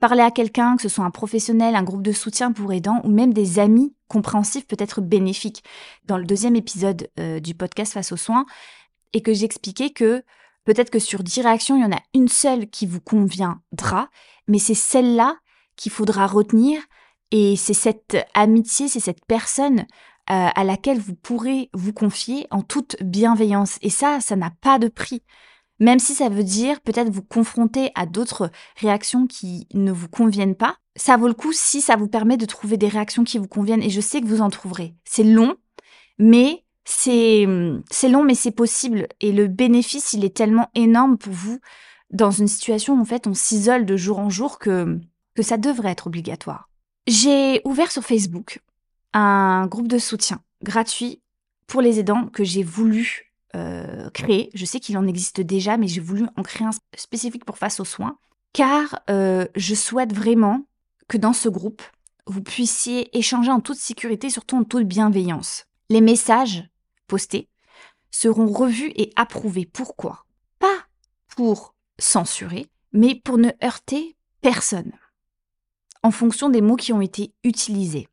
Parler 0.00 0.22
à 0.22 0.30
quelqu'un, 0.30 0.76
que 0.76 0.82
ce 0.82 0.88
soit 0.88 1.04
un 1.04 1.10
professionnel, 1.10 1.74
un 1.74 1.82
groupe 1.82 2.02
de 2.02 2.12
soutien 2.12 2.52
pour 2.52 2.72
aidants 2.72 3.00
ou 3.04 3.10
même 3.10 3.32
des 3.32 3.58
amis 3.58 3.94
compréhensifs 4.06 4.66
peut 4.66 4.76
être 4.78 5.00
bénéfique. 5.00 5.64
Dans 6.04 6.18
le 6.18 6.24
deuxième 6.24 6.56
épisode 6.56 7.08
euh, 7.18 7.40
du 7.40 7.54
podcast 7.54 7.92
Face 7.94 8.12
aux 8.12 8.16
soins, 8.16 8.46
et 9.12 9.22
que 9.22 9.32
j'expliquais 9.32 9.90
que 9.90 10.22
Peut-être 10.68 10.90
que 10.90 10.98
sur 10.98 11.22
10 11.22 11.40
réactions, 11.40 11.76
il 11.76 11.82
y 11.82 11.86
en 11.86 11.96
a 11.96 12.02
une 12.12 12.28
seule 12.28 12.68
qui 12.68 12.84
vous 12.84 13.00
conviendra, 13.00 14.10
mais 14.48 14.58
c'est 14.58 14.74
celle-là 14.74 15.38
qu'il 15.76 15.90
faudra 15.90 16.26
retenir 16.26 16.82
et 17.30 17.56
c'est 17.56 17.72
cette 17.72 18.18
amitié, 18.34 18.86
c'est 18.86 19.00
cette 19.00 19.24
personne 19.24 19.80
euh, 19.80 19.84
à 20.54 20.64
laquelle 20.64 20.98
vous 20.98 21.14
pourrez 21.14 21.70
vous 21.72 21.94
confier 21.94 22.46
en 22.50 22.60
toute 22.60 23.02
bienveillance. 23.02 23.78
Et 23.80 23.88
ça, 23.88 24.20
ça 24.20 24.36
n'a 24.36 24.50
pas 24.60 24.78
de 24.78 24.88
prix. 24.88 25.22
Même 25.80 25.98
si 25.98 26.14
ça 26.14 26.28
veut 26.28 26.44
dire 26.44 26.80
peut-être 26.80 27.10
vous 27.10 27.22
confronter 27.22 27.90
à 27.94 28.06
d'autres 28.06 28.50
réactions 28.76 29.26
qui 29.26 29.68
ne 29.74 29.92
vous 29.92 30.08
conviennent 30.08 30.56
pas, 30.56 30.76
ça 30.96 31.16
vaut 31.16 31.28
le 31.28 31.34
coup 31.34 31.52
si 31.52 31.80
ça 31.80 31.96
vous 31.96 32.08
permet 32.08 32.36
de 32.36 32.46
trouver 32.46 32.76
des 32.76 32.88
réactions 32.88 33.24
qui 33.24 33.38
vous 33.38 33.46
conviennent. 33.46 33.82
Et 33.82 33.90
je 33.90 34.00
sais 34.00 34.20
que 34.20 34.26
vous 34.26 34.40
en 34.40 34.50
trouverez. 34.50 34.94
C'est 35.04 35.24
long, 35.24 35.56
mais 36.18 36.64
c'est 36.88 37.44
long 37.46 38.24
mais 38.24 38.34
c'est 38.34 38.50
possible 38.50 39.08
et 39.20 39.30
le 39.30 39.46
bénéfice 39.46 40.14
il 40.14 40.24
est 40.24 40.34
tellement 40.34 40.70
énorme 40.74 41.18
pour 41.18 41.34
vous 41.34 41.60
dans 42.10 42.30
une 42.30 42.48
situation 42.48 42.94
où 42.94 43.00
en 43.00 43.04
fait 43.04 43.26
on 43.26 43.34
s'isole 43.34 43.84
de 43.84 43.96
jour 43.98 44.18
en 44.18 44.30
jour 44.30 44.58
que 44.58 44.98
que 45.34 45.42
ça 45.42 45.58
devrait 45.58 45.90
être 45.90 46.06
obligatoire. 46.06 46.70
J'ai 47.06 47.60
ouvert 47.64 47.92
sur 47.92 48.02
Facebook 48.02 48.60
un 49.12 49.66
groupe 49.66 49.88
de 49.88 49.98
soutien 49.98 50.40
gratuit 50.62 51.22
pour 51.66 51.82
les 51.82 52.00
aidants 52.00 52.26
que 52.26 52.42
j'ai 52.42 52.62
voulu 52.62 53.27
euh. 53.54 54.08
Je 54.54 54.64
sais 54.64 54.80
qu'il 54.80 54.98
en 54.98 55.06
existe 55.06 55.40
déjà, 55.40 55.76
mais 55.76 55.88
j'ai 55.88 56.00
voulu 56.00 56.26
en 56.36 56.42
créer 56.42 56.66
un 56.66 56.72
spécifique 56.96 57.44
pour 57.44 57.58
face 57.58 57.80
aux 57.80 57.84
soins, 57.84 58.18
car 58.52 59.00
euh, 59.10 59.46
je 59.54 59.74
souhaite 59.74 60.12
vraiment 60.12 60.66
que 61.08 61.16
dans 61.16 61.32
ce 61.32 61.48
groupe, 61.48 61.82
vous 62.26 62.42
puissiez 62.42 63.16
échanger 63.16 63.50
en 63.50 63.60
toute 63.60 63.78
sécurité, 63.78 64.28
surtout 64.28 64.56
en 64.56 64.64
toute 64.64 64.86
bienveillance. 64.86 65.64
Les 65.88 66.00
messages 66.00 66.68
postés 67.06 67.48
seront 68.10 68.52
revus 68.52 68.92
et 68.96 69.10
approuvés. 69.16 69.66
Pourquoi? 69.66 70.24
Pas 70.58 70.86
pour 71.34 71.74
censurer, 71.98 72.66
mais 72.92 73.14
pour 73.14 73.38
ne 73.38 73.50
heurter 73.64 74.16
personne, 74.42 74.92
en 76.02 76.10
fonction 76.10 76.48
des 76.48 76.60
mots 76.60 76.76
qui 76.76 76.92
ont 76.92 77.00
été 77.00 77.32
utilisés. 77.44 78.08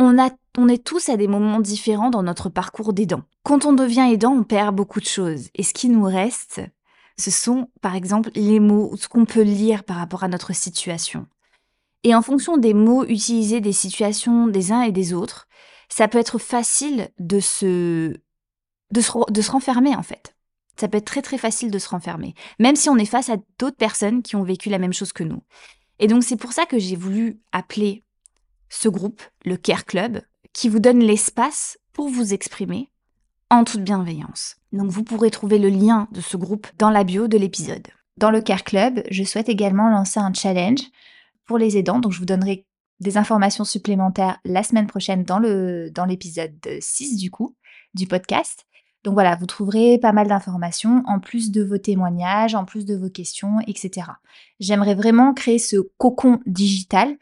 On, 0.00 0.68
est 0.68 0.84
tous 0.84 1.08
à 1.08 1.16
des 1.16 1.28
moments 1.28 1.60
différents 1.60 2.10
dans 2.10 2.22
notre 2.22 2.48
parcours 2.48 2.92
d'aidant. 2.92 3.22
Quand 3.42 3.64
on 3.64 3.72
devient 3.72 4.08
aidant, 4.12 4.32
on 4.32 4.44
perd 4.44 4.74
beaucoup 4.74 5.00
de 5.00 5.06
choses. 5.06 5.48
Et 5.54 5.62
ce 5.62 5.74
qui 5.74 5.88
nous 5.88 6.04
reste, 6.04 6.60
ce 7.18 7.30
sont 7.30 7.68
par 7.80 7.96
exemple 7.96 8.30
les 8.34 8.60
mots, 8.60 8.96
ce 8.96 9.08
qu'on 9.08 9.24
peut 9.24 9.42
lire 9.42 9.82
par 9.84 9.96
rapport 9.96 10.22
à 10.22 10.28
notre 10.28 10.54
situation. 10.54 11.26
Et 12.04 12.14
en 12.14 12.22
fonction 12.22 12.56
des 12.56 12.74
mots 12.74 13.04
utilisés, 13.04 13.60
des 13.60 13.72
situations 13.72 14.46
des 14.46 14.70
uns 14.70 14.82
et 14.82 14.92
des 14.92 15.12
autres, 15.12 15.48
ça 15.88 16.06
peut 16.06 16.18
être 16.18 16.38
facile 16.38 17.08
de 17.18 17.40
se, 17.40 18.14
de 18.92 19.00
se, 19.00 19.32
de 19.32 19.42
se 19.42 19.50
renfermer 19.50 19.96
en 19.96 20.02
fait. 20.02 20.36
Ça 20.76 20.86
peut 20.86 20.98
être 20.98 21.06
très 21.06 21.22
très 21.22 21.38
facile 21.38 21.72
de 21.72 21.78
se 21.78 21.88
renfermer, 21.88 22.34
même 22.60 22.76
si 22.76 22.88
on 22.88 22.96
est 22.96 23.04
face 23.04 23.30
à 23.30 23.36
d'autres 23.58 23.76
personnes 23.76 24.22
qui 24.22 24.36
ont 24.36 24.44
vécu 24.44 24.68
la 24.68 24.78
même 24.78 24.92
chose 24.92 25.12
que 25.12 25.24
nous. 25.24 25.42
Et 25.98 26.06
donc 26.06 26.22
c'est 26.22 26.36
pour 26.36 26.52
ça 26.52 26.66
que 26.66 26.78
j'ai 26.78 26.94
voulu 26.94 27.40
appeler 27.50 28.04
ce 28.68 28.88
groupe 28.88 29.22
le 29.44 29.56
Care 29.56 29.84
Club, 29.84 30.20
qui 30.52 30.68
vous 30.68 30.80
donne 30.80 31.00
l'espace 31.00 31.78
pour 31.92 32.08
vous 32.08 32.32
exprimer 32.32 32.90
en 33.50 33.64
toute 33.64 33.82
bienveillance. 33.82 34.56
Donc 34.72 34.90
vous 34.90 35.04
pourrez 35.04 35.30
trouver 35.30 35.58
le 35.58 35.68
lien 35.68 36.08
de 36.12 36.20
ce 36.20 36.36
groupe 36.36 36.66
dans 36.78 36.90
la 36.90 37.04
bio 37.04 37.28
de 37.28 37.38
l'épisode. 37.38 37.86
Dans 38.16 38.30
le 38.30 38.40
Care 38.40 38.64
Club, 38.64 39.02
je 39.10 39.24
souhaite 39.24 39.48
également 39.48 39.88
lancer 39.88 40.20
un 40.20 40.32
challenge 40.32 40.80
pour 41.46 41.58
les 41.58 41.78
aidants, 41.78 41.98
donc 41.98 42.12
je 42.12 42.18
vous 42.18 42.26
donnerai 42.26 42.66
des 43.00 43.16
informations 43.16 43.64
supplémentaires 43.64 44.38
la 44.44 44.62
semaine 44.62 44.88
prochaine 44.88 45.24
dans 45.24 45.38
le 45.38 45.90
dans 45.90 46.04
l'épisode 46.04 46.58
6 46.80 47.16
du 47.16 47.30
coup 47.30 47.54
du 47.94 48.06
podcast. 48.06 48.66
Donc 49.04 49.14
voilà, 49.14 49.36
vous 49.36 49.46
trouverez 49.46 49.98
pas 49.98 50.12
mal 50.12 50.26
d'informations 50.26 51.02
en 51.06 51.20
plus 51.20 51.52
de 51.52 51.62
vos 51.62 51.78
témoignages, 51.78 52.54
en 52.54 52.64
plus 52.64 52.84
de 52.84 52.96
vos 52.96 53.08
questions, 53.08 53.60
etc. 53.66 54.08
J'aimerais 54.58 54.96
vraiment 54.96 55.32
créer 55.32 55.58
ce 55.58 55.76
cocon 55.96 56.40
digital 56.46 57.16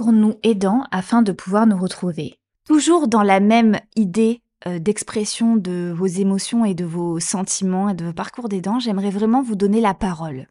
pour 0.00 0.12
nous 0.12 0.38
aidant 0.42 0.84
afin 0.92 1.20
de 1.20 1.30
pouvoir 1.30 1.66
nous 1.66 1.76
retrouver. 1.76 2.38
Toujours 2.64 3.06
dans 3.06 3.22
la 3.22 3.38
même 3.38 3.78
idée 3.96 4.40
euh, 4.66 4.78
d'expression 4.78 5.56
de 5.56 5.92
vos 5.94 6.06
émotions 6.06 6.64
et 6.64 6.72
de 6.72 6.86
vos 6.86 7.20
sentiments 7.20 7.90
et 7.90 7.94
de 7.94 8.06
vos 8.06 8.14
parcours 8.14 8.48
d'aidant, 8.48 8.78
j'aimerais 8.78 9.10
vraiment 9.10 9.42
vous 9.42 9.56
donner 9.56 9.82
la 9.82 9.92
parole 9.92 10.46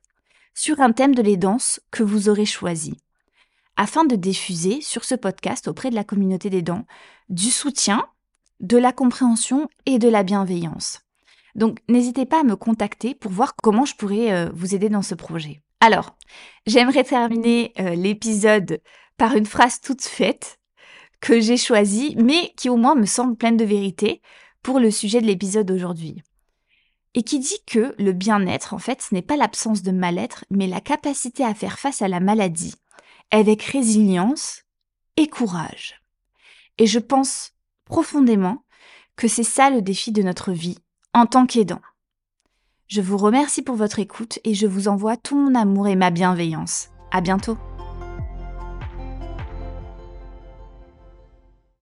sur 0.53 0.79
un 0.81 0.91
thème 0.91 1.15
de 1.15 1.23
l'aidance 1.23 1.79
que 1.89 2.03
vous 2.03 2.29
aurez 2.29 2.45
choisi, 2.45 2.93
afin 3.75 4.05
de 4.05 4.15
diffuser 4.15 4.81
sur 4.81 5.03
ce 5.03 5.15
podcast 5.15 5.67
auprès 5.67 5.89
de 5.89 5.95
la 5.95 6.03
communauté 6.03 6.51
d'aidants 6.51 6.85
du 7.29 7.49
soutien, 7.49 8.05
de 8.59 8.77
la 8.77 8.91
compréhension 8.91 9.67
et 9.87 9.97
de 9.97 10.09
la 10.09 10.21
bienveillance. 10.21 10.99
Donc 11.55 11.79
n'hésitez 11.89 12.27
pas 12.27 12.41
à 12.41 12.43
me 12.43 12.55
contacter 12.55 13.15
pour 13.15 13.31
voir 13.31 13.55
comment 13.55 13.85
je 13.85 13.95
pourrais 13.95 14.31
euh, 14.31 14.51
vous 14.53 14.75
aider 14.75 14.89
dans 14.89 15.01
ce 15.01 15.15
projet. 15.15 15.63
Alors, 15.79 16.15
j'aimerais 16.67 17.03
terminer 17.03 17.73
euh, 17.79 17.95
l'épisode 17.95 18.79
par 19.19 19.35
une 19.35 19.45
phrase 19.45 19.81
toute 19.81 20.01
faite 20.01 20.59
que 21.19 21.39
j'ai 21.41 21.57
choisie, 21.57 22.15
mais 22.17 22.53
qui 22.55 22.69
au 22.69 22.77
moins 22.77 22.95
me 22.95 23.05
semble 23.05 23.35
pleine 23.35 23.57
de 23.57 23.65
vérité 23.65 24.21
pour 24.63 24.79
le 24.79 24.89
sujet 24.89 25.21
de 25.21 25.27
l'épisode 25.27 25.67
d'aujourd'hui. 25.67 26.23
Et 27.13 27.23
qui 27.23 27.39
dit 27.39 27.61
que 27.67 27.93
le 27.99 28.13
bien-être, 28.13 28.73
en 28.73 28.79
fait, 28.79 29.01
ce 29.01 29.13
n'est 29.13 29.21
pas 29.21 29.35
l'absence 29.35 29.83
de 29.83 29.91
mal-être, 29.91 30.45
mais 30.49 30.67
la 30.67 30.79
capacité 30.79 31.43
à 31.43 31.53
faire 31.53 31.77
face 31.77 32.01
à 32.01 32.07
la 32.07 32.21
maladie, 32.21 32.75
avec 33.29 33.61
résilience 33.63 34.63
et 35.17 35.27
courage. 35.27 36.01
Et 36.77 36.87
je 36.87 36.99
pense 36.99 37.51
profondément 37.83 38.63
que 39.17 39.27
c'est 39.27 39.43
ça 39.43 39.69
le 39.69 39.81
défi 39.81 40.13
de 40.13 40.23
notre 40.23 40.53
vie 40.53 40.77
en 41.13 41.25
tant 41.25 41.45
qu'aidant. 41.45 41.81
Je 42.87 43.01
vous 43.01 43.17
remercie 43.17 43.63
pour 43.63 43.75
votre 43.75 43.99
écoute 43.99 44.39
et 44.45 44.53
je 44.53 44.65
vous 44.65 44.87
envoie 44.87 45.17
tout 45.17 45.35
mon 45.35 45.55
amour 45.55 45.89
et 45.89 45.97
ma 45.97 46.09
bienveillance. 46.09 46.89
À 47.11 47.19
bientôt! 47.19 47.57